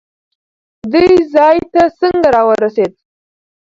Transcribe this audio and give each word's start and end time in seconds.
دې 0.91 1.03
ځای 1.33 1.57
ته 1.73 1.81
څنګه 1.99 2.27
راورسېد؟ 2.35 2.93